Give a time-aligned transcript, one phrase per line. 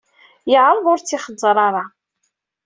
[0.51, 1.83] Yeɛreḍ ur tt-ixeẓẓer ara.